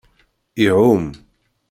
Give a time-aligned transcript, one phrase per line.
[0.65, 1.05] Iɛum.